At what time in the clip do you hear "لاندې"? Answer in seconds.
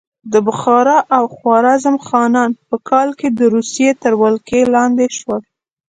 4.75-5.05